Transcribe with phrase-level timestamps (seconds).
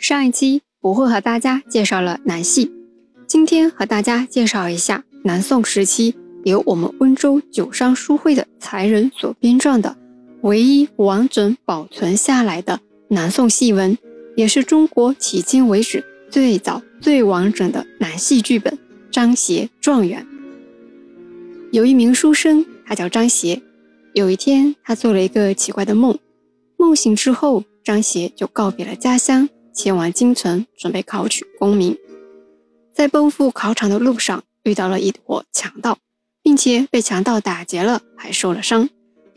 [0.00, 2.72] 上一期我会和大家介绍了南戏，
[3.26, 9.94] 今天和大家介绍一下南宋时期由我们温州九商书会的才人所编撰的
[10.40, 13.98] 唯一完整保存下来的南宋戏文，
[14.36, 18.72] 也是中国迄今为止最早最完整的南戏剧本
[19.10, 20.26] 《张协状元》。
[21.72, 23.60] 有一名书生，他叫张协。
[24.14, 26.18] 有一天，他做了一个奇怪的梦，
[26.78, 29.46] 梦醒之后，张协就告别了家乡。
[29.72, 31.96] 前往京城准备考取功名，
[32.92, 35.98] 在奔赴考场的路上遇到了一伙强盗，
[36.42, 38.88] 并且被强盗打劫了，还受了伤，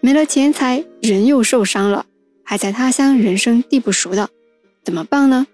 [0.00, 2.06] 没了钱财，人又受伤了，
[2.44, 4.28] 还在他乡人生地不熟的，
[4.84, 5.46] 怎么办呢？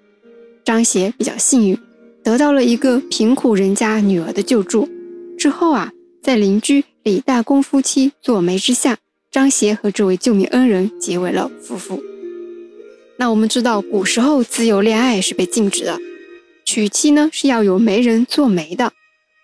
[0.64, 1.78] 张协比较幸运，
[2.22, 4.88] 得到了一个贫苦人家女儿的救助。
[5.38, 8.98] 之后啊，在邻居李大公夫妻做媒之下，
[9.30, 12.02] 张协和这位救命恩人结为了夫妇。
[13.18, 15.98] 那我们知道，古时候自由恋爱是被禁止的，
[16.64, 18.92] 娶妻呢是要有媒人做媒的，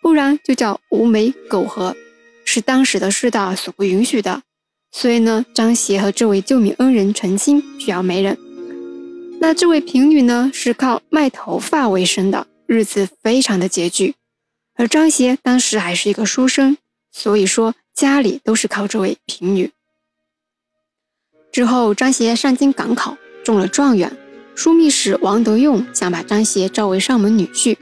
[0.02, 1.96] 不然就叫无媒苟合，
[2.44, 4.42] 是当时的世道所不允许的。
[4.90, 8.36] 所以呢，张协和这位救命恩人成亲需要媒人。
[9.40, 14.14] 那这位平女呢是靠卖头发为生的，日子非常的拮据。
[14.74, 16.76] 而张协当时还是一个书生，
[17.10, 19.70] 所以说家里都是靠这位平女。
[21.50, 23.16] 之后，张协上京赶考。
[23.44, 24.10] 中了状元，
[24.56, 27.76] 枢密使王德用想把张协招为上门女婿。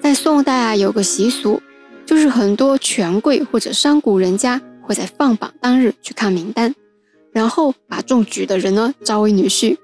[0.00, 1.60] 在宋代啊，有个习俗，
[2.06, 6.74] 就是很多权贵或者商贾人家会在放榜当日去看名单，
[7.32, 9.76] 然后把中举的人呢招为女婿。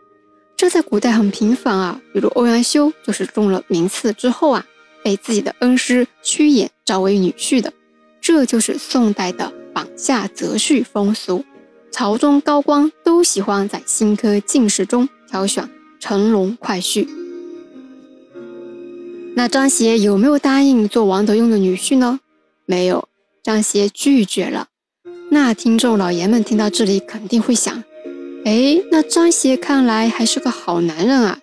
[0.57, 4.65] 这在古代很频繁啊，比如欧阳修就是中了名次之后啊，
[5.03, 7.73] 被自己的恩师屈衍招为女婿的。
[8.21, 11.45] 这就是宋代的榜下择婿风俗。
[11.91, 15.71] 朝中高官都喜欢在新科进士中挑选
[16.01, 17.07] 乘龙快婿。
[19.37, 22.19] 那张协有没有答应做王德用的女婿呢？
[22.67, 23.09] 没有，
[23.41, 24.67] 张协拒绝了。
[25.31, 27.85] 那听众老爷们听到这里肯定会想：
[28.45, 31.39] 哎，那张协看来还是个好男人啊，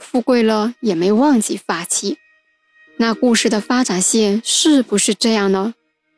[0.00, 2.18] 富贵了也没忘记发妻。
[2.96, 5.74] 那故事的发展线是不是这样呢？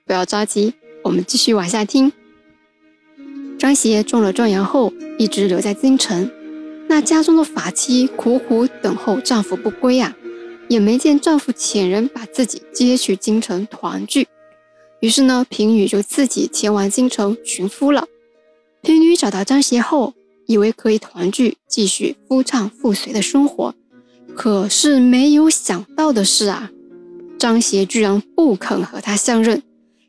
[0.06, 2.10] 不要着急，我们继续往下听。
[3.64, 6.30] 张协中了状元后，一直留在京城。
[6.86, 10.14] 那家中的法妻苦苦等候丈夫不归啊，
[10.68, 14.28] 也没见丈夫遣人把自己接去京城团聚。
[15.00, 18.06] 于是呢，平女就自己前往京城寻夫了。
[18.82, 20.12] 平女找到张协后，
[20.44, 23.74] 以为可以团聚，继续夫唱妇随的生活。
[24.36, 26.70] 可是没有想到的是啊，
[27.38, 29.62] 张协居然不肯和她相认，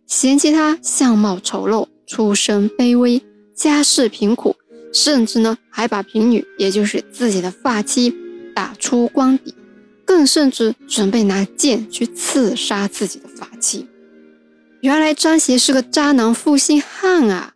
[0.06, 3.22] 嫌弃她相貌丑陋，出身卑微。
[3.56, 4.56] 家世贫苦，
[4.94, 8.14] 甚至呢还把平女，也就是自己的发妻
[8.54, 9.56] 打出官邸，
[10.04, 13.88] 更甚至准备拿剑去刺杀自己的发妻。
[14.82, 17.54] 原来张协是个渣男负心汉啊！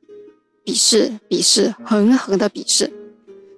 [0.66, 2.92] 鄙视，鄙视，狠狠的鄙视。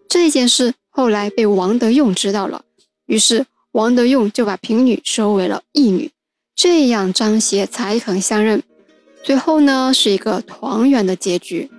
[0.09, 2.65] 这件事后来被王德用知道了，
[3.05, 6.11] 于是王德用就把平女收为了义女，
[6.55, 8.61] 这样张协才肯相认。
[9.23, 11.69] 最后呢是一个团圆的结局。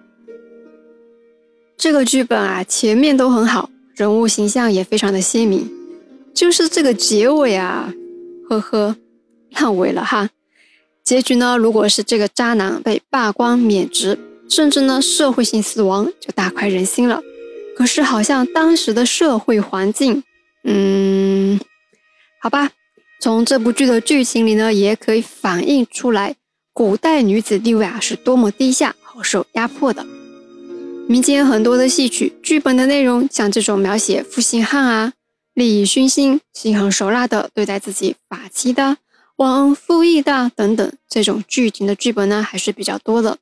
[1.76, 5.68] 这个剧本啊，前面都很好，人物形象也非常的鲜明，
[6.32, 7.92] 就是这个结尾啊，
[8.48, 8.96] 呵呵，
[9.50, 10.30] 烂尾了哈。
[11.02, 14.16] 结局呢，如果是这个渣男被罢官免职，
[14.48, 17.20] 甚至呢社会性死亡，就大快人心了。
[17.76, 20.22] 可是好像当时的社会环境，
[20.62, 21.58] 嗯，
[22.40, 22.70] 好吧，
[23.20, 26.36] 从这部剧的剧情里呢，也可以反映出来，
[26.72, 30.06] 古代女子地位啊是多么低下和受压迫的。
[31.12, 35.12] 民间很多的戏曲剧本的内容，像这种描写负心汉啊、
[35.52, 38.96] 利益熏心、心狠手辣的对待自己法妻的、
[39.36, 43.36] 忘恩负义的等等，这种剧情的剧本呢还是比较多的。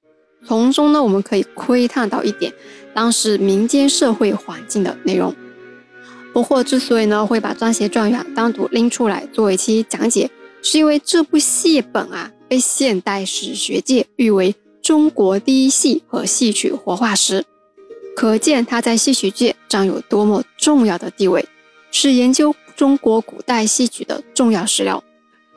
[0.45, 2.53] 从中呢，我们可以窥探到一点
[2.93, 5.33] 当时民间社会环境的内容。
[6.33, 10.29] 不过，之所以呢会把张协状元单独拎出来做一期讲解，
[10.61, 17.45] 是因为这部戏本啊被现代史学界誉为中国第一戏和戏曲活化石。
[18.21, 21.43] 可见他在戏曲界占有多么重要的地位，
[21.91, 25.03] 是研究中国古代戏曲的重要史料。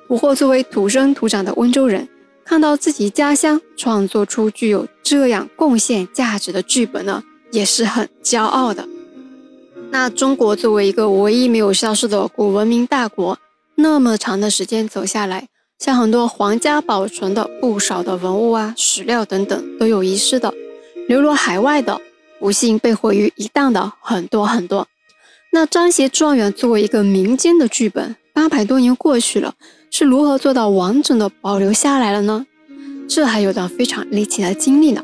[0.08, 2.08] 不过，作为土生土长的温州人，
[2.46, 7.22] 看到自己家乡创作出具有这样贡献价值的剧本呢，
[7.52, 8.88] 也是很骄傲的。
[9.92, 13.38] 那中国作为一个唯一没有消失的古文明大国，
[13.76, 15.50] 那么长的时间走下来，
[15.80, 20.54] 像很多皇家保存的不少的文物啊、史料等等都有遗失的，
[21.10, 22.00] 流落海外的。
[22.44, 24.86] 不幸被毁于一旦的很多很多，
[25.54, 29.54] 那《张协状元》作为一个民间的剧本，八百多年过去了，
[29.90, 32.46] 是如何做到完整的保留下来了呢？
[33.08, 35.02] 这还有段非常离奇的经历呢，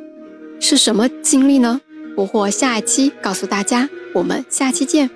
[0.60, 1.80] 是什么经历呢？
[2.14, 5.10] 不惑下一期告诉大家，我们下期见。